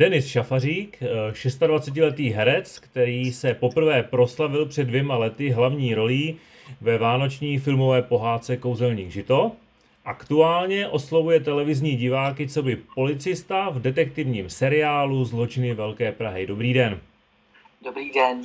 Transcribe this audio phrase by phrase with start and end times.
[0.00, 1.02] Denis Šafařík,
[1.32, 6.36] 26-letý herec, který se poprvé proslavil před dvěma lety hlavní rolí
[6.80, 9.52] ve vánoční filmové pohádce Kouzelník Žito.
[10.04, 16.46] Aktuálně oslovuje televizní diváky co by policista v detektivním seriálu Zločiny Velké Prahy.
[16.46, 16.98] Dobrý den.
[17.84, 18.42] Dobrý den.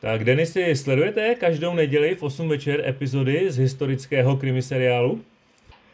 [0.00, 5.20] Tak Denisy, sledujete každou neděli v 8 večer epizody z historického krimiseriálu?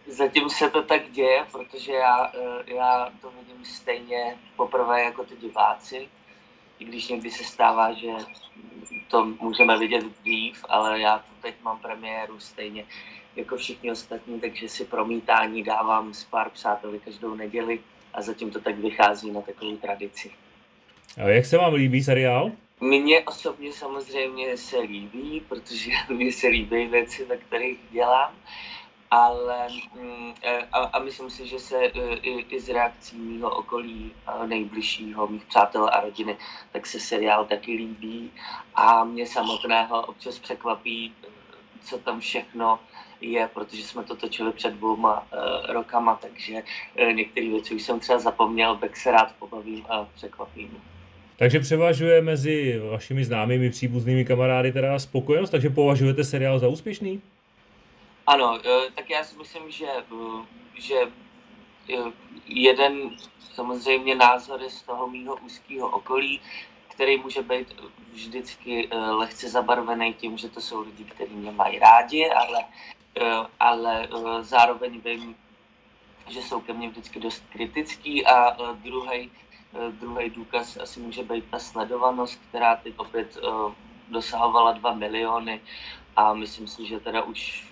[0.08, 5.36] Zatím se to tak děje, protože já, eh, já to vidím stejně poprvé jako ty
[5.36, 6.08] diváci,
[6.78, 8.08] i když někdy se stává, že
[9.08, 12.84] to můžeme vidět dřív, ale já to teď mám premiéru stejně
[13.36, 17.80] jako všichni ostatní, takže si promítání dávám s pár přáteli každou neděli
[18.14, 20.30] a zatím to tak vychází na takovou tradici.
[21.16, 22.52] A jak se vám líbí seriál?
[22.80, 28.32] Mně osobně samozřejmě se líbí, protože mně se líbí věci, ve kterých dělám,
[29.10, 31.90] ale mm, e, a, a myslím si, že se e,
[32.22, 34.12] i, i z reakcí mého okolí
[34.46, 36.36] nejbližšího, mých přátel a rodiny,
[36.72, 38.30] tak se seriál taky líbí
[38.74, 41.12] a mě samotného občas překvapí,
[41.82, 42.78] co tam všechno
[43.20, 46.62] je, protože jsme to točili před dvouma uh, rokama, takže
[47.02, 50.76] uh, některé věci už jsem třeba zapomněl, tak se rád pobavím a překvapím.
[51.36, 57.20] Takže převažuje mezi vašimi známými příbuznými kamarády teda spokojenost, takže považujete seriál za úspěšný?
[58.28, 62.12] Ano, uh, tak já si myslím, že, uh, že uh,
[62.46, 63.16] jeden
[63.54, 66.40] samozřejmě názor je z toho mýho úzkého okolí,
[66.88, 67.80] který může být
[68.12, 72.64] vždycky lehce zabarvený tím, že to jsou lidi, kteří mě mají rádi, ale
[73.20, 75.36] Eh, ale eh, zároveň vím,
[76.28, 79.30] že jsou ke mně vždycky dost kritický a druhý
[79.74, 83.38] eh, druhý důkaz asi může být ta sledovanost, která teď opět
[84.08, 85.60] dosahovala 2 miliony
[86.18, 87.64] a myslím si, že teda už,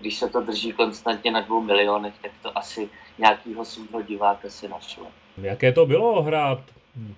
[0.00, 4.68] když se to drží konstantně na dvou milionech, tak to asi nějakýho svého diváka si
[4.68, 5.06] našlo.
[5.42, 6.60] Jaké to bylo hrát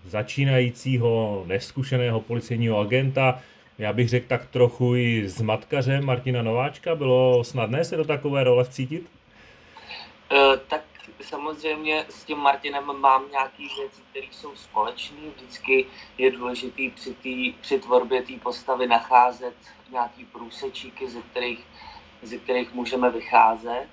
[0.04, 3.40] začínajícího, neskušeného policejního agenta,
[3.78, 6.94] já bych řekl tak trochu i s matkařem Martina Nováčka.
[6.94, 9.10] Bylo snadné se do takové role vcítit?
[10.32, 10.80] Uh, tak
[11.20, 15.18] samozřejmě s tím Martinem mám nějaké věci, které jsou společné.
[15.36, 15.86] Vždycky
[16.18, 19.54] je důležité při, tý, při tvorbě té postavy nacházet
[19.90, 21.66] nějaký průsečíky, ze kterých,
[22.22, 23.88] ze kterých můžeme vycházet.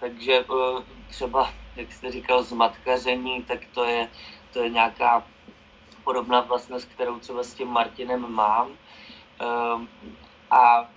[0.00, 4.10] Takže uh, třeba, jak jste říkal, zmatkaření, tak to je,
[4.52, 5.26] to je nějaká
[6.04, 8.68] podobná vlastnost, kterou třeba s tím Martinem mám.
[9.40, 9.88] Ehm,
[10.50, 10.90] a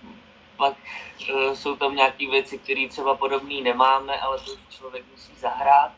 [0.60, 5.92] pak eh, jsou tam nějaké věci, které třeba podobné nemáme, ale to člověk musí zahrát.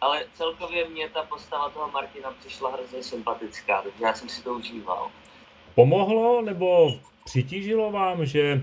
[0.00, 4.54] Ale celkově mě ta postava toho Martina přišla hrozně sympatická, takže já jsem si to
[4.54, 5.10] užíval.
[5.74, 8.60] Pomohlo nebo přitížilo vám, že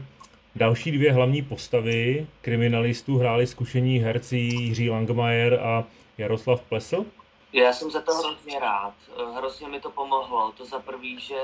[0.55, 5.83] další dvě hlavní postavy kriminalistů hráli zkušení herci Jiří Langmajer a
[6.17, 7.05] Jaroslav Plesl?
[7.53, 8.93] Já jsem za to hrozně rád.
[9.17, 10.51] Eh, hrozně mi to pomohlo.
[10.57, 11.39] To za prvý, že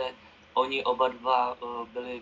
[0.53, 2.22] oni oba dva uh, byli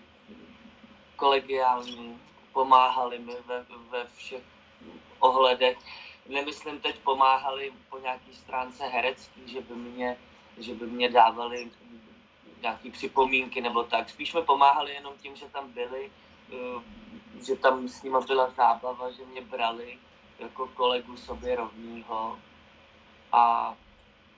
[1.24, 2.20] kolegiální,
[2.54, 4.44] pomáhali mi ve, ve všech
[5.20, 5.78] ohledech.
[6.30, 10.18] Nemyslím teď pomáhali po nějaký stránce herecký, že by mě,
[10.58, 11.72] že by mě dávali
[12.62, 14.10] nějaké připomínky nebo tak.
[14.10, 16.12] Spíš mi pomáhali jenom tím, že tam byli,
[16.52, 16.84] uh,
[17.46, 19.98] že tam s nimi byla zábava, že mě brali
[20.40, 22.40] jako kolegu sobě rovního
[23.32, 23.76] a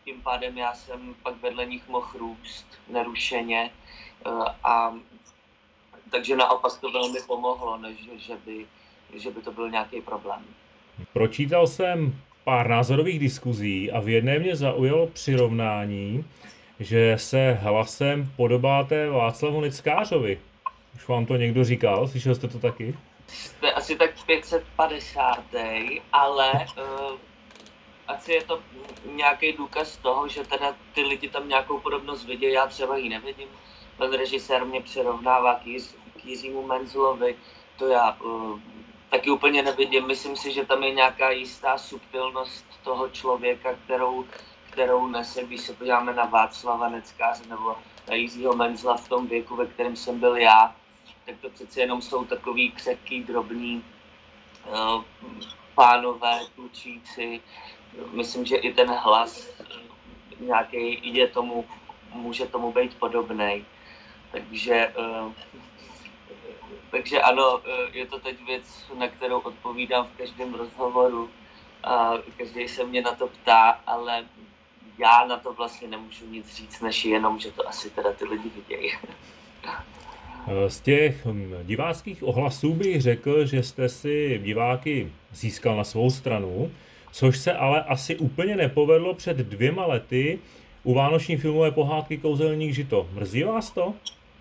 [0.04, 3.72] tím pádem já jsem pak vedle nich mohl růst nerušeně
[4.26, 4.30] eh,
[4.64, 4.94] a
[6.12, 8.66] takže naopak to velmi pomohlo, než že by,
[9.14, 10.44] že by to byl nějaký problém.
[11.14, 16.26] Pročítal jsem pár názorových diskuzí a v jedné mě zaujalo přirovnání,
[16.80, 20.40] že se hlasem podobáte Václavu Nickářovi.
[20.96, 22.98] Už vám to někdo říkal, slyšel jste to taky?
[23.28, 25.44] Jste asi tak 550.
[26.12, 27.18] ale uh,
[28.08, 28.60] asi je to
[29.16, 33.48] nějaký důkaz toho, že teda ty lidi tam nějakou podobnost vidí, já třeba ji nevidím.
[33.98, 37.36] Ten režisér mě přirovnává k, Jiř, k Jiřímu Menzulovi,
[37.78, 38.60] to já uh,
[39.10, 40.08] taky úplně nevidím.
[40.08, 44.26] Myslím si, že tam je nějaká jistá subtilnost toho člověka, kterou,
[44.70, 47.76] kterou nese, když se podíváme na Václava Neckáře nebo
[48.10, 50.76] na Jiřího Menzla v tom věku, ve kterém jsem byl já,
[51.26, 53.84] tak to přece jenom jsou takový křehký, drobný
[54.68, 55.04] uh,
[55.76, 57.42] pánové, klučíci,
[58.12, 59.48] myslím, že i ten hlas
[60.40, 61.66] nějaký je tomu,
[62.14, 63.66] může tomu být podobný.
[64.36, 65.32] Takže, uh,
[66.92, 71.30] takže ano, eh, je to teď věc, na kterou odpovídám v každém rozhovoru
[72.38, 74.26] každý se mě na to ptá, ale
[74.98, 78.50] já na to vlastně nemůžu nic říct, než jenom, že to asi teda ty lidi
[78.50, 78.92] vidějí.
[80.48, 86.10] Eh, z těch hm, diváckých ohlasů bych řekl, že jste si diváky získal na svou
[86.10, 86.72] stranu
[87.16, 90.40] což se ale asi úplně nepovedlo před dvěma lety,
[90.84, 93.08] u vánoční filmové pohádky Kouzelník žito.
[93.14, 93.94] Mrzí vás to?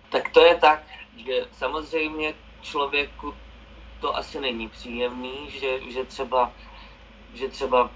[0.09, 0.83] Tak to je tak,
[1.25, 3.35] že samozřejmě člověku
[4.01, 6.51] to asi není příjemný, že, že třeba
[7.35, 7.89] že třeba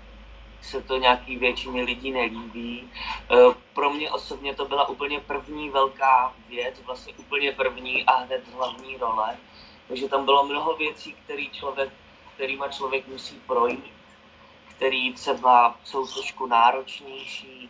[0.61, 2.91] se to nějaký většině lidí nelíbí.
[3.31, 3.35] E,
[3.73, 8.97] pro mě osobně to byla úplně první velká věc, vlastně úplně první a hned hlavní
[8.97, 9.37] role.
[9.87, 11.89] Takže tam bylo mnoho věcí, který člověk,
[12.35, 13.93] kterýma člověk musí projít,
[14.69, 17.69] který třeba jsou trošku náročnější,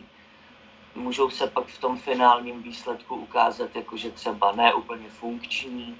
[0.94, 5.98] můžou se pak v tom finálním výsledku ukázat jakože třeba ne úplně funkční.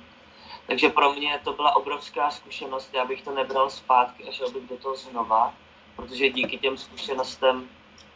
[0.67, 4.69] Takže pro mě to byla obrovská zkušenost, já bych to nebral zpátky a šel bych
[4.69, 5.55] do toho znova
[6.01, 7.69] protože díky těm zkušenostem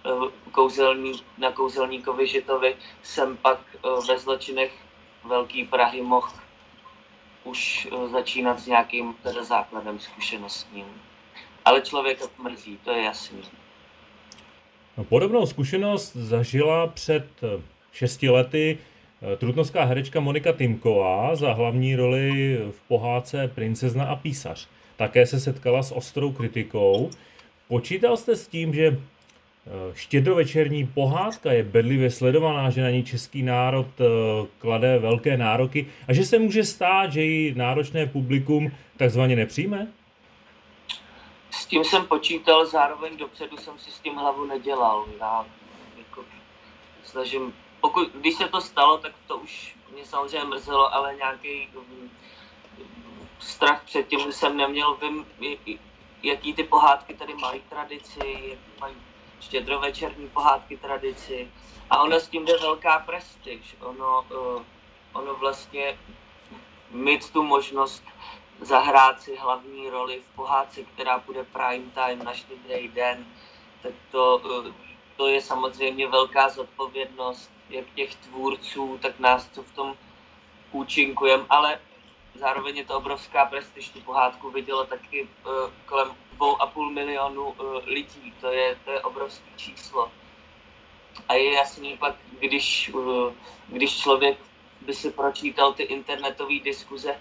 [0.06, 4.73] eh, kouzelní, na kouzelníkovi Žitovi jsem pak eh, ve zločinech
[5.25, 6.29] Velký Prahy mohl
[7.44, 11.03] už eh, začínat s nějakým teda základem zkušenostním.
[11.65, 13.43] Ale člověka mrzí, to je jasný.
[14.99, 17.25] No, podobnou zkušenost zažila před
[17.93, 18.79] šesti lety
[19.38, 24.69] trutnovská herečka Monika Timková za hlavní roli v pohádce Princezna a písař.
[24.96, 27.11] Také se setkala s ostrou kritikou.
[27.69, 33.43] Počítal jste s tím, že eh, štědrovečerní pohádka je bedlivě sledovaná, že na ní český
[33.43, 34.05] národ eh,
[34.58, 39.87] klade velké nároky a že se může stát, že ji náročné publikum takzvaně nepřijme?
[41.75, 45.06] Tím jsem počítal, zároveň dopředu jsem si s tím hlavu nedělal.
[45.21, 45.47] Já
[45.99, 46.25] jako
[47.05, 52.11] snažím, pokud, když se to stalo, tak to už mě samozřejmě mrzelo, ale nějaký mm,
[53.38, 54.94] strach před tím jsem neměl.
[54.94, 55.26] Vím,
[56.23, 58.94] jaký ty pohádky tady mají tradici, jaký mají
[59.41, 61.50] štědrovečerní pohádky tradici.
[61.91, 63.77] A ono s tím jde velká prestiž.
[63.81, 64.62] Ono, uh,
[65.12, 65.99] ono vlastně
[66.91, 68.05] mít tu možnost
[68.61, 73.27] zahrát si hlavní roli v pohádce, která bude prime time na štědrý den,
[73.83, 74.73] tak to, uh,
[75.17, 79.97] to je samozřejmě velká zodpovědnost jak těch tvůrců, tak nás, co v tom
[80.73, 81.81] účinkujeme, ale
[82.35, 83.89] zároveň je to obrovská prestiž.
[83.89, 86.09] Tu pohádku vidělo taky uh, kolem
[86.39, 88.35] 2,5 milionu uh, lidí.
[88.41, 90.11] To je, to je obrovské číslo.
[91.29, 92.91] A je jasný pak, když,
[93.69, 94.39] když člověk
[94.81, 97.21] by si pročítal ty internetové diskuze,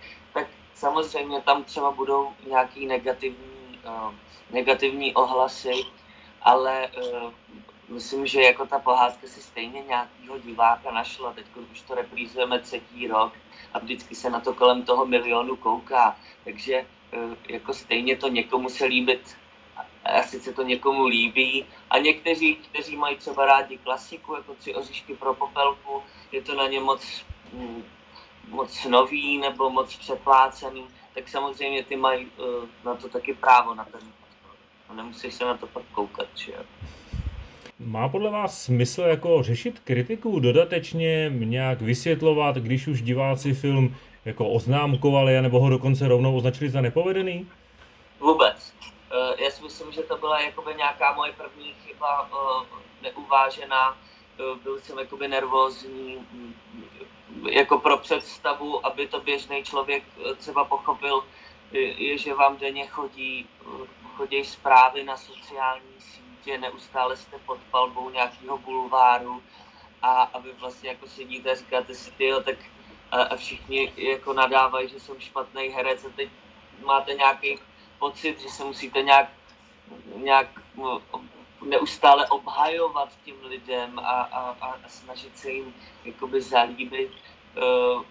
[0.76, 4.14] samozřejmě tam třeba budou nějaký negativní, uh,
[4.52, 5.74] negativní ohlasy,
[6.42, 7.32] ale uh,
[7.90, 11.34] myslím, že jako ta pohádka si stejně nějakýho diváka našla.
[11.34, 13.34] Teď už to reprízujeme třetí rok
[13.74, 16.18] a vždycky se na to kolem toho milionu kouká.
[16.44, 17.18] Takže eh,
[17.50, 19.38] jako stejně to někomu se líbit,
[20.04, 21.66] a sice to někomu líbí.
[21.90, 26.68] A někteří, kteří mají třeba rádi klasiku, jako tři oříšky pro popelku, je to na
[26.68, 27.84] ně moc, hm,
[28.50, 32.46] moc nový nebo moc přeplácený, tak samozřejmě ty mají uh,
[32.86, 34.02] na to taky právo na ten
[34.90, 36.54] a nemusíš se na to pak koukat, že
[37.80, 43.96] má podle vás smysl jako řešit kritiku dodatečně, nějak vysvětlovat, když už diváci film
[44.26, 47.48] jako oznámkovali, nebo ho dokonce rovnou označili za nepovedený?
[48.20, 48.74] Vůbec.
[49.12, 52.66] Eh, já si myslím, že to byla jakoby nějaká moje první chyba, eh,
[53.02, 53.98] neuvážená.
[54.64, 56.18] Byl jsem jakoby nervózní,
[57.50, 60.04] jako pro představu, aby to běžný člověk
[60.38, 61.24] třeba pochopil,
[61.72, 63.48] je, že vám denně chodí,
[64.16, 69.44] chodí zprávy na sociální sítě, neustále jste pod palbou nějakého bulváru
[70.02, 72.56] a, a vy vlastně jako sedíte a říkáte si, tyjo, tak
[73.12, 76.30] a, a všichni jako nadávají, že jsem špatný herec a teď
[76.86, 77.60] máte nějaký
[78.00, 79.30] pocit, že se musíte nějak,
[80.16, 81.02] nějak no,
[81.66, 85.74] neustále obhajovat tím lidem a, a, a snažit se jim
[86.06, 87.12] jakoby zalíbit.
[87.58, 88.04] Uh,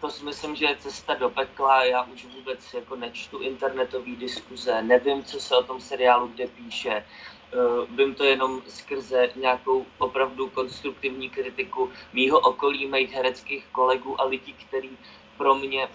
[0.00, 1.84] to si myslím, že je cesta do pekla.
[1.84, 7.06] Já už vůbec jako nečtu internetové diskuze, nevím, co se o tom seriálu kde píše.
[7.54, 14.24] Uh, vím to jenom skrze nějakou opravdu konstruktivní kritiku mýho okolí, mých hereckých kolegů a
[14.24, 14.98] lidí, kteří
[15.36, 15.88] pro mě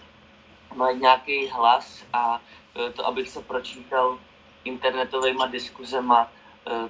[0.74, 2.40] mají nějaký hlas a
[2.76, 4.18] uh, to, abych se pročítal
[4.64, 6.32] internetovými diskuzema,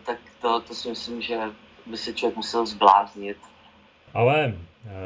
[0.04, 1.38] tak to, to si myslím, že
[1.86, 3.36] by se člověk musel zbláznit.
[4.14, 4.54] Ale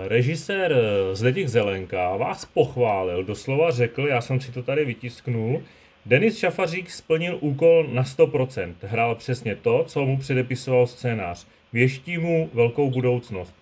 [0.09, 0.77] režisér
[1.13, 5.63] Zdeněk Zelenka vás pochválil, doslova řekl, já jsem si to tady vytisknul,
[6.07, 8.75] Denis Šafařík splnil úkol na 100%.
[8.83, 11.47] Hrál přesně to, co mu předepisoval scénář.
[11.73, 13.55] Věští mu velkou budoucnost.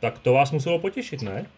[0.00, 1.50] Tak to vás muselo potěšit, ne?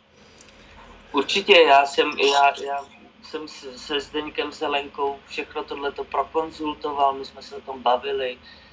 [1.13, 2.85] Určitě, já jsem, já, já
[3.23, 8.70] jsem se Zdeňkem Zelenkou všechno tohle to prokonzultoval, my jsme se o tom bavili, eh,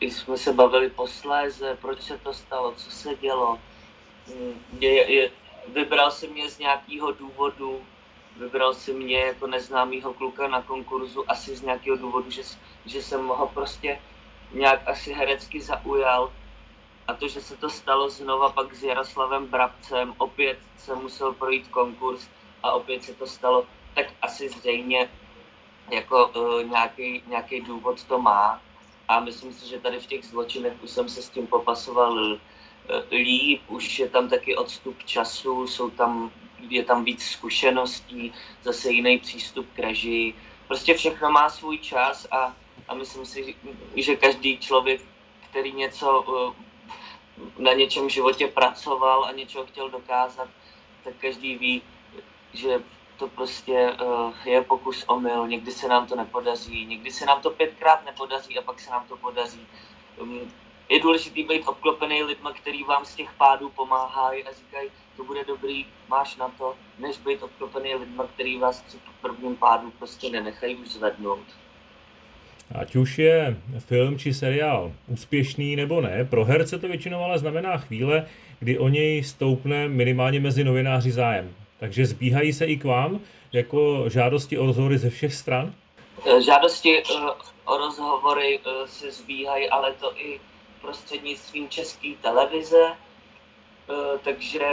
[0.00, 3.58] i jsme se bavili posléze, proč se to stalo, co se dělo.
[4.78, 5.30] Je, je,
[5.68, 7.80] vybral si mě z nějakého důvodu,
[8.36, 12.42] vybral si mě jako neznámýho kluka na konkurzu asi z nějakého důvodu, že,
[12.86, 13.98] že jsem ho prostě
[14.52, 16.32] nějak asi herecky zaujal
[17.08, 21.68] a to, že se to stalo znova pak s Jaroslavem Brabcem, opět se musel projít
[21.68, 22.28] konkurs
[22.62, 25.08] a opět se to stalo, tak asi zřejmě
[25.92, 28.62] jako uh, nějaký, nějaký důvod to má.
[29.08, 32.38] A myslím si, že tady v těch zločinech už jsem se s tím popasoval uh,
[33.10, 36.30] líp, už je tam taky odstup času, jsou tam,
[36.68, 38.32] je tam víc zkušeností,
[38.62, 40.34] zase jiný přístup k režii.
[40.68, 42.54] Prostě všechno má svůj čas a,
[42.88, 43.54] a myslím si,
[43.96, 45.00] že každý člověk,
[45.50, 46.54] který něco uh,
[47.58, 50.48] na něčem životě pracoval a něco chtěl dokázat,
[51.04, 51.82] tak každý ví,
[52.52, 52.82] že
[53.20, 57.50] to prostě uh, je pokus omyl, někdy se nám to nepodaří, někdy se nám to
[57.50, 59.60] pětkrát nepodaří a pak se nám to podaří.
[60.20, 60.40] Um,
[60.88, 65.44] je důležité být obklopený lidma, který vám z těch pádů pomáhají a říkají, to bude
[65.44, 70.76] dobrý, máš na to, než být obklopený lidma, který vás při prvním pádu prostě nenechají
[70.76, 71.46] už zvednout.
[72.74, 77.76] Ať už je film či seriál úspěšný nebo ne, pro herce to většinou ale znamená
[77.76, 78.26] chvíle,
[78.60, 81.54] kdy o něj stoupne minimálně mezi novináři zájem.
[81.80, 83.20] Takže zbíhají se i k vám
[83.52, 85.74] jako žádosti o rozhovory ze všech stran?
[86.26, 87.04] Eh, žádosti eh,
[87.64, 90.40] o rozhovory eh, se zbíhají, ale to i
[90.80, 92.96] prostřednictvím české televize,
[94.24, 94.66] takže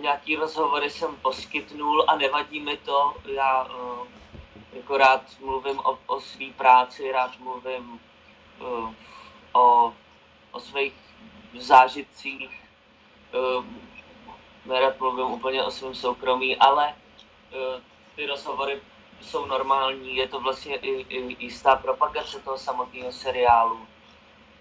[0.00, 3.14] nějaký rozhovory jsem poskytnul a nevadí mi to.
[3.34, 3.68] Já
[4.72, 8.00] jako rád mluvím o, o své práci, rád mluvím
[9.52, 9.92] o,
[10.52, 10.94] o svých
[11.58, 12.50] zážitcích,
[14.66, 17.80] nerad mluvím úplně o svém soukromí, ale uh,
[18.16, 18.80] ty rozhovory
[19.20, 23.86] jsou normální, je to vlastně i, i jistá propagace toho samotného seriálu.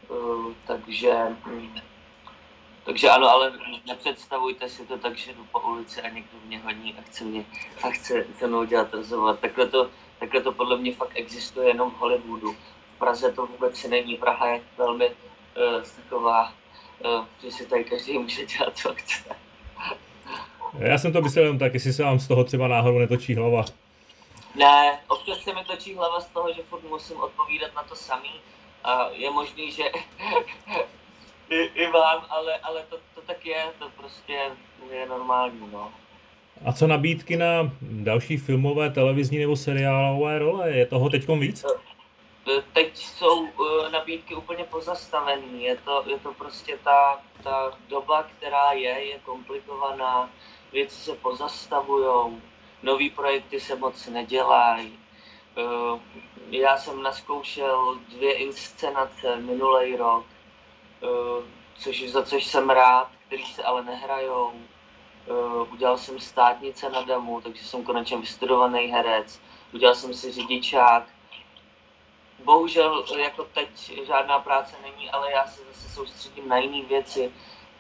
[0.10, 1.14] Uh, takže,
[1.46, 1.82] um,
[2.84, 3.54] takže ano, ale
[3.86, 7.46] nepředstavujte si to tak, že jdu po ulici a někdo mě honí a chce, mě,
[7.84, 9.38] a chce se mnou dělat rozhovor.
[9.38, 9.90] Takhle to,
[10.20, 12.56] takhle to podle mě fakt existuje jenom v Hollywoodu.
[12.96, 14.18] V Praze to vůbec není.
[14.18, 16.54] Praha je velmi uh, taková,
[17.06, 19.51] uh, že si tady každý může dělat, co chce.
[20.80, 23.66] Já jsem to myslel jenom tak, jestli se vám z toho třeba náhodou netočí hlava.
[24.56, 28.32] Ne, občas se mi točí hlava z toho, že furt musím odpovídat na to samý.
[28.84, 29.84] A je možný, že
[31.50, 34.40] i, i vám, ale, ale to, to tak je, to prostě
[34.92, 35.92] je normální, no.
[36.66, 40.72] A co nabídky na další filmové, televizní nebo seriálové role?
[40.72, 41.66] Je toho teď víc?
[42.74, 45.58] Teď jsou uh, nabídky úplně pozastavené.
[45.58, 50.30] Je to, je to prostě ta, ta doba, která je, je komplikovaná
[50.72, 52.42] věci se pozastavují,
[52.84, 55.00] nové projekty se moc nedělají.
[55.58, 56.00] Eh,
[56.50, 60.26] já jsem naskoušel dvě inscenace minulý rok,
[61.04, 61.44] eh,
[61.76, 64.54] což, za což jsem rád, který se ale nehrajou.
[65.28, 69.42] Eh, udělal jsem státnice na damu, takže jsem konečně vystudovaný herec.
[69.74, 71.04] Udělal jsem si řidičák.
[72.46, 73.70] Bohužel jako teď
[74.08, 77.32] žádná práce není, ale já se zase soustředím na jiné věci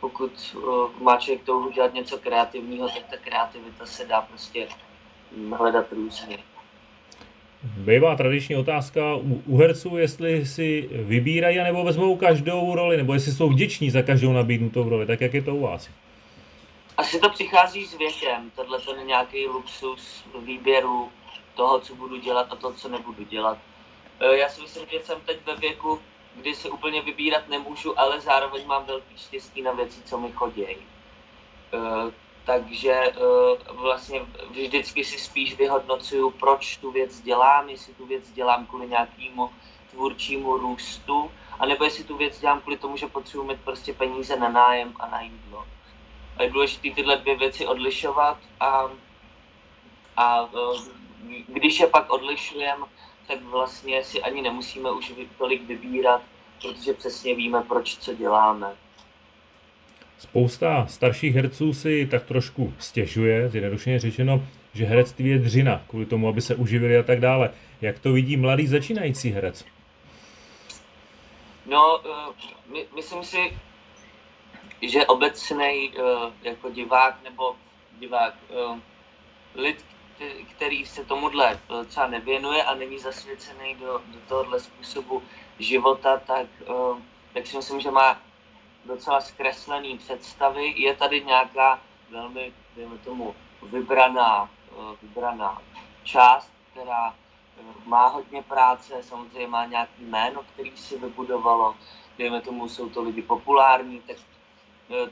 [0.01, 4.67] pokud uh, má člověk touhu dělat něco kreativního, tak ta kreativita se dá prostě
[5.57, 6.37] hledat různě.
[7.63, 13.31] Bývá tradiční otázka u, u herců, jestli si vybírají nebo vezmou každou roli, nebo jestli
[13.31, 15.89] jsou vděční za každou nabídnutou roli, tak jak je to u vás?
[16.97, 21.09] Asi to přichází s věkem, tohle to je nějaký luxus výběru
[21.55, 23.57] toho, co budu dělat a to, co nebudu dělat.
[24.21, 26.01] E, já si myslím, že jsem teď ve věku,
[26.35, 30.65] kdy si úplně vybírat nemůžu, ale zároveň mám velký štěstí na věci, co mi chodí.
[31.73, 32.13] Uh,
[32.45, 33.13] takže
[33.69, 38.87] uh, vlastně vždycky si spíš vyhodnocuju, proč tu věc dělám, jestli tu věc dělám kvůli
[38.87, 39.49] nějakému
[39.91, 44.49] tvůrčímu růstu, anebo jestli tu věc dělám kvůli tomu, že potřebuji mít prostě peníze na
[44.49, 45.65] nájem a na jídlo.
[46.37, 48.89] A je důležité tyhle dvě věci odlišovat a,
[50.17, 50.49] a
[51.47, 52.85] když je pak odlišujeme,
[53.27, 56.21] tak vlastně si ani nemusíme už tolik vybírat,
[56.61, 58.75] protože přesně víme, proč co děláme.
[60.17, 66.27] Spousta starších herců si tak trošku stěžuje, zjednodušeně řečeno, že herectví je dřina, kvůli tomu,
[66.27, 67.51] aby se uživili a tak dále.
[67.81, 69.65] Jak to vidí mladý začínající herec?
[71.65, 72.35] No, uh,
[72.73, 73.57] my, myslím si,
[74.81, 76.05] že obecný uh,
[76.43, 77.55] jako divák nebo
[77.99, 78.77] divák, uh,
[79.55, 79.85] lid,
[80.55, 85.23] který se tomuhle třeba nevěnuje a není zasvěcený do, do tohohle způsobu
[85.59, 87.01] života, tak, eh,
[87.33, 88.21] tak si myslím, že má
[88.85, 90.73] docela zkreslený představy.
[90.77, 95.61] Je tady nějaká velmi, dejme tomu, vybraná, eh, vybraná
[96.03, 101.75] část, která eh, má hodně práce, samozřejmě má nějaký jméno, který si vybudovalo,
[102.17, 104.17] dejme tomu, jsou to lidi populární, tak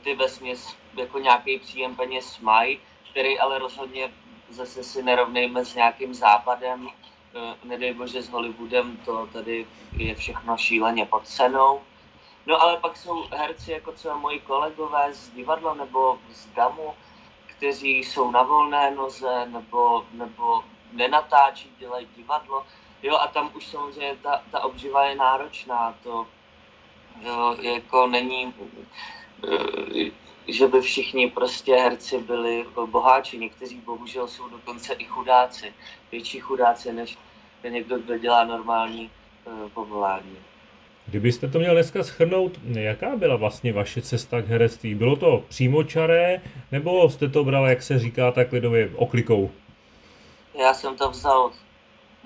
[0.02, 4.12] ty vesměs jako nějaký příjem peněz mají, který ale rozhodně
[4.50, 6.88] zase si nerovnejme s nějakým západem,
[7.64, 9.66] nedej bože s Hollywoodem, to tady
[9.96, 11.80] je všechno šíleně pod cenou.
[12.46, 16.94] No ale pak jsou herci jako třeba moji kolegové z divadla nebo z DAMu,
[17.46, 22.66] kteří jsou na volné noze nebo, nebo nenatáčí, dělají divadlo.
[23.02, 26.26] Jo, a tam už samozřejmě ta, ta obživa je náročná, to
[27.20, 28.54] jo, jako není,
[29.44, 30.10] eh,
[30.48, 35.72] že by všichni prostě herci byli boháči, někteří bohužel jsou dokonce i chudáci,
[36.12, 37.18] větší chudáci než
[37.68, 39.10] někdo, kdo dělá normální
[39.44, 40.36] uh, povolání.
[41.06, 44.94] Kdybyste to měl dneska schrnout, jaká byla vlastně vaše cesta k herectví?
[44.94, 46.40] Bylo to přímočaré,
[46.72, 49.50] nebo jste to bral, jak se říká tak lidově, oklikou?
[50.58, 51.50] Já jsem to vzal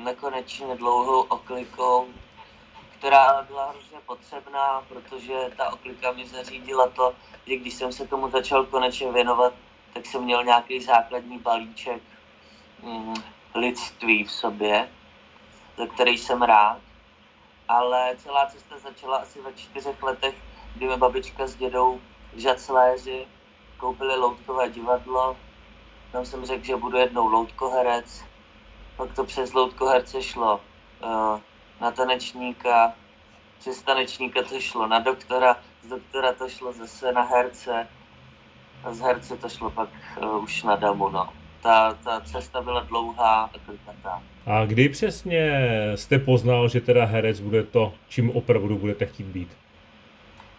[0.04, 2.06] nekonečně dlouhou oklikou,
[2.98, 7.14] která byla hrozně potřebná, protože ta oklika mi zařídila to,
[7.46, 9.52] že když jsem se tomu začal konečně věnovat,
[9.92, 12.02] tak jsem měl nějaký základní balíček
[12.82, 13.14] mm,
[13.54, 14.88] lidství v sobě,
[15.76, 16.78] za který jsem rád.
[17.68, 20.34] Ale celá cesta začala asi ve čtyřech letech,
[20.74, 22.00] kdy mi babička s dědou
[22.36, 23.26] žacléři
[23.76, 25.36] koupili loutkové divadlo.
[26.12, 28.24] Tam jsem řekl, že budu jednou loutkoherec.
[28.96, 30.60] Pak to přes loutkoherce šlo
[31.04, 31.40] uh,
[31.80, 32.92] na tanečníka,
[33.58, 37.88] přes tanečníka to šlo na doktora, z doktora to šlo zase na herce
[38.84, 39.88] a z herce to šlo pak
[40.22, 41.32] uh, už na damu, no.
[41.62, 44.22] Ta, ta cesta byla dlouhá a klikatá.
[44.46, 49.56] A kdy přesně jste poznal, že teda herec bude to, čím opravdu budete chtít být?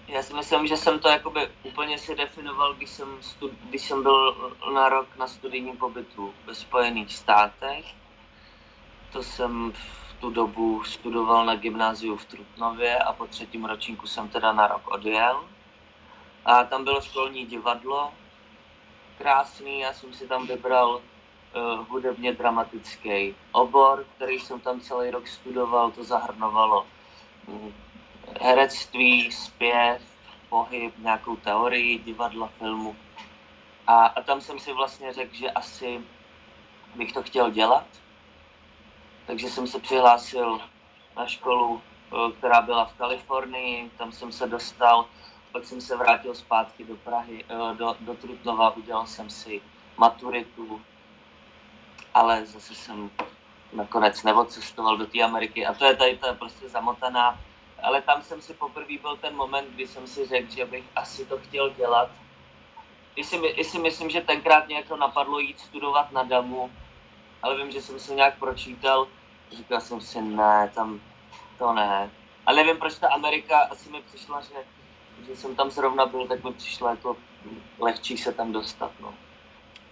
[0.08, 4.04] Já si myslím, že jsem to jakoby úplně si definoval, když jsem, stud, když jsem
[4.04, 4.36] byl
[4.74, 7.86] na rok na studijním pobytu ve Spojených státech.
[9.14, 14.30] To jsem v tu dobu studoval na gymnáziu v Trutnově a po třetím ročníku jsem
[14.30, 15.44] teda na rok odjel.
[16.46, 18.14] A tam bylo školní divadlo,
[19.18, 25.28] krásný, já jsem si tam vybral uh, hudebně dramatický obor, který jsem tam celý rok
[25.28, 26.86] studoval, to zahrnovalo
[27.48, 27.74] um,
[28.42, 30.02] herectví, zpěv,
[30.50, 32.96] pohyb, nějakou teorii divadla, filmu.
[33.88, 36.02] A, a tam jsem si vlastně řekl, že asi
[36.96, 37.86] bych to chtěl dělat.
[39.28, 40.62] Takže jsem se přihlásil
[41.16, 45.06] na školu, eh, která byla v Kalifornii, tam jsem se dostal,
[45.52, 49.62] pak jsem se vrátil zpátky do Prahy, eh, do, do Trutnova, udělal jsem si
[49.98, 50.82] maturitu,
[52.14, 53.10] ale zase jsem
[53.74, 55.66] nakonec neodcestoval do té Ameriky.
[55.66, 57.40] A to je tady ta prostě zamotaná.
[57.84, 61.26] Ale tam jsem si poprvé byl ten moment, kdy jsem si řekl, že bych asi
[61.26, 62.10] to chtěl dělat.
[63.16, 66.72] I si, i si myslím, že tenkrát mě to napadlo jít studovat na DAMu,
[67.46, 69.08] ale vím, že jsem se nějak pročítal,
[69.58, 71.00] říkal jsem si, ne, tam
[71.58, 72.10] to ne.
[72.46, 74.56] Ale nevím, proč ta Amerika asi mi přišla, že,
[75.28, 77.18] že jsem tam zrovna byl, tak mi přišlo jako
[77.80, 78.92] lehčí se tam dostat.
[79.02, 79.14] No.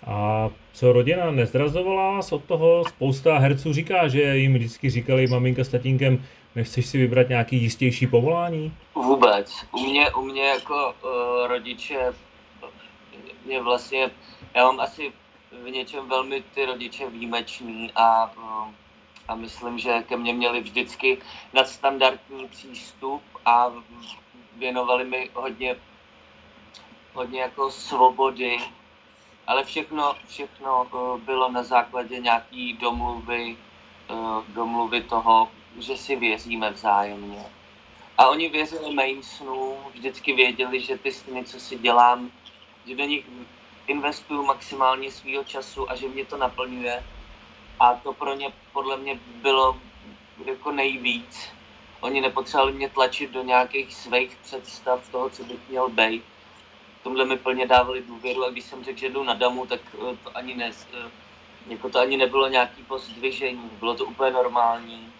[0.07, 2.83] A co rodina nezrazovala vás od toho?
[2.85, 8.07] Spousta herců říká, že jim vždycky říkali maminka s tatínkem, Nechceš si vybrat nějaký jistější
[8.07, 8.73] povolání?
[8.95, 9.65] Vůbec.
[9.71, 12.13] U mě, u mě jako uh, rodiče,
[13.45, 14.11] mě vlastně,
[14.55, 15.11] já mám asi
[15.61, 18.73] v něčem velmi ty rodiče výjimeční a, uh,
[19.27, 21.21] a myslím, že ke mně měli vždycky
[21.53, 23.71] nadstandardní přístup a
[24.55, 25.75] věnovali mi hodně,
[27.13, 28.57] hodně jako svobody,
[29.47, 33.57] ale všechno, všechno uh, bylo na základě nějaký domluvy,
[34.09, 37.45] uh, domluvy toho, že si věříme vzájemně.
[38.17, 42.31] A oni věřili mým snům, vždycky věděli, že ty sny, co si dělám,
[42.85, 43.25] že do nich
[43.87, 47.03] investuju maximálně svého času a že mě to naplňuje.
[47.79, 49.77] A to pro ně podle mě bylo
[50.45, 51.49] jako nejvíc.
[52.01, 56.23] Oni nepotřebovali mě tlačit do nějakých svých představ toho, co bych měl být.
[57.03, 60.17] Tomhle mi plně dávali důvěru a když jsem řekl, že jdu na damu, tak eh,
[60.23, 61.11] to ani, ne, eh,
[61.67, 65.13] jako to ani nebylo nějaký pozdvižení, bylo to úplně normální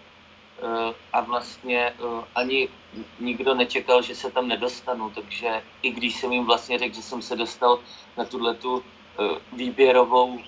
[0.62, 1.92] Eh, a vlastně
[2.34, 2.68] ani
[3.20, 7.22] nikdo nečekal, že se tam nedostanu, takže i když jsem jim vlastně řekl, že jsem
[7.22, 7.78] se dostal
[8.16, 10.40] na tuhle tu eh, výběrovou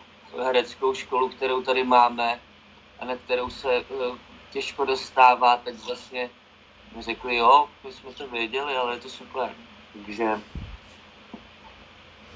[0.43, 2.41] hereckou školu, kterou tady máme
[2.99, 3.85] a na kterou se
[4.51, 6.31] těžko dostává, tak vlastně
[6.97, 9.55] mi řekli, jo, my jsme to věděli, ale je to super.
[9.93, 10.41] Takže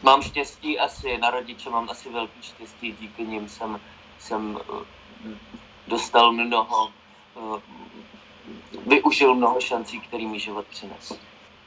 [0.02, 3.80] mám štěstí asi, na rodiče mám asi velký štěstí, díky nim jsem,
[4.18, 4.58] jsem
[5.86, 6.92] dostal mnoho
[7.36, 7.60] Eh,
[8.86, 11.18] využil mnoho šancí, který mi život přinesl.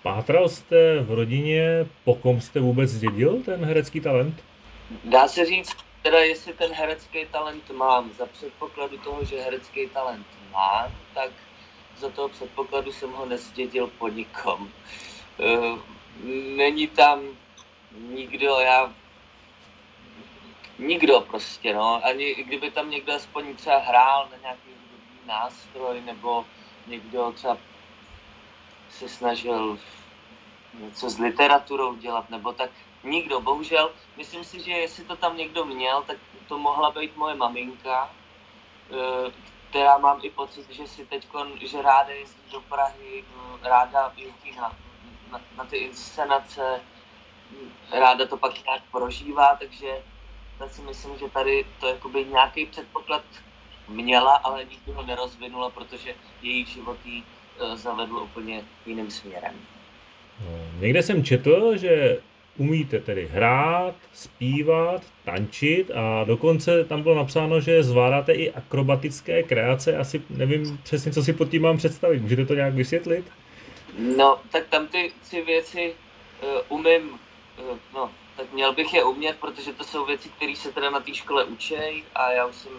[0.04, 4.44] Pátral jste v rodině, po kom jste vůbec zdědil ten herecký talent?
[5.04, 8.12] Dá se říct, teda jestli ten herecký talent mám.
[8.18, 11.32] Za předpokladu toho, že herecký talent mám, tak
[11.98, 14.70] za toho předpokladu jsem ho nezdědil po nikom.
[15.40, 15.78] Eh,
[16.56, 17.22] není tam
[18.10, 18.94] nikdo, já
[20.80, 22.06] nikdo prostě, no.
[22.06, 24.70] Ani kdyby tam někdo aspoň třeba hrál na nějaký
[25.28, 26.46] nástroj nebo
[26.88, 27.58] někdo třeba
[29.00, 29.80] se snažil
[30.80, 32.70] něco s literaturou dělat, nebo tak
[33.04, 37.36] nikdo, bohužel, myslím si, že jestli to tam někdo měl, tak to mohla být moje
[37.36, 38.10] maminka,
[38.92, 39.32] eh,
[39.70, 41.28] která mám i pocit, že si teď,
[41.60, 44.78] že ráda jezdí do Prahy, eh, ráda jezdí na,
[45.32, 46.82] na, na ty inscenace,
[47.92, 50.04] ráda to pak nějak prožívá, takže
[50.60, 53.24] já si myslím, že tady to jakoby nějaký předpoklad
[53.88, 57.24] měla, ale nikdy ho nerozvinula, protože její život jí
[57.76, 59.54] zavedl úplně jiným směrem.
[60.46, 62.18] No, někde jsem četl, že
[62.58, 69.98] umíte tedy hrát, zpívat, tančit a dokonce tam bylo napsáno, že zvládáte i akrobatické kreace.
[69.98, 72.22] Asi nevím přesně, co si pod tím mám představit.
[72.22, 73.26] Můžete to nějak vysvětlit?
[74.18, 75.94] No, tak tam ty tři věci
[76.44, 80.72] uh, umím, uh, no, tak měl bych je umět, protože to jsou věci, které se
[80.72, 81.76] teda na té škole učí
[82.16, 82.72] a já už jsem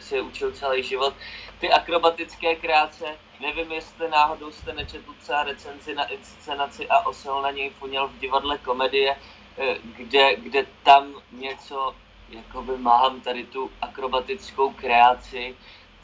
[0.00, 1.14] si je učil celý život.
[1.60, 3.04] Ty akrobatické kreace,
[3.40, 8.18] nevím, jestli náhodou jste nečetl třeba recenzi na inscenaci a osel na něj funěl v
[8.18, 9.16] divadle komedie,
[9.58, 11.94] eh, kde, kde tam něco,
[12.28, 15.56] jakoby mám tady tu akrobatickou kreaci,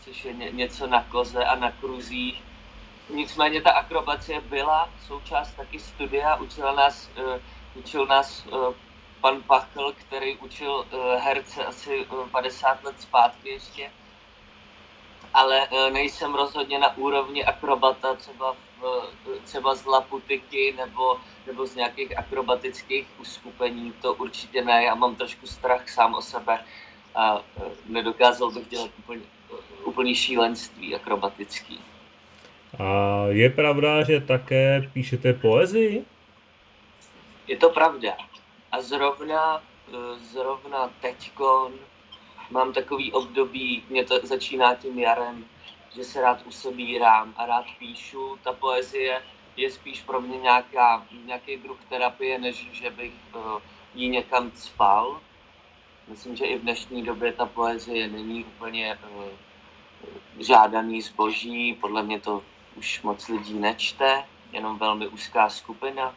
[0.04, 2.42] což je ně, něco na koze a na kruzích.
[3.10, 7.40] Nicméně ta akrobacie byla součást taky studia, učil nás, uh,
[7.74, 8.74] učil nás uh,
[9.20, 10.84] pan Pachl, který učil uh,
[11.20, 13.90] herce asi 50 let zpátky ještě
[15.34, 18.84] ale e, nejsem rozhodně na úrovni akrobata, třeba, v,
[19.44, 25.46] třeba z laputiky nebo, nebo z nějakých akrobatických uskupení, to určitě ne, já mám trošku
[25.46, 26.58] strach sám o sebe
[27.14, 29.22] a e, nedokázal bych dělat úplně,
[29.84, 31.80] úplný šílenství akrobatický.
[32.78, 36.04] A je pravda, že také píšete poezii?
[37.46, 38.16] Je to pravda.
[38.74, 41.72] A zrovna, e, zrovna teďkon
[42.50, 45.44] mám takový období, mě to začíná tím jarem,
[45.94, 48.38] že se rád usebírám a rád píšu.
[48.44, 49.22] Ta poezie
[49.56, 53.42] je spíš pro mě nějaká, nějaký druh terapie, než že bych uh,
[53.94, 55.20] ji někam spal.
[56.08, 59.24] Myslím, že i v dnešní době ta poezie není úplně uh,
[60.38, 62.42] žádaný zboží, podle mě to
[62.76, 66.14] už moc lidí nečte, jenom velmi úzká skupina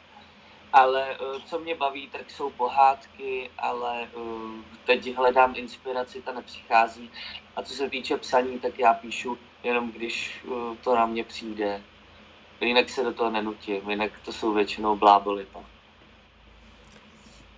[0.74, 7.10] ale eh, co mě baví, tak jsou pohádky, ale eh, teď hledám inspiraci, ta nepřichází.
[7.56, 11.82] A co se týče psaní, tak já píšu jenom když eh, to na mě přijde.
[12.62, 15.60] Jinak se do toho nenutím, jinak to jsou většinou blábolita.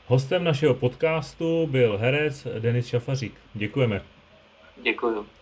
[0.08, 3.34] Hostem našeho podcastu byl herec Denis Šafařík.
[3.54, 4.02] Děkujeme.
[4.82, 5.39] Děkuji.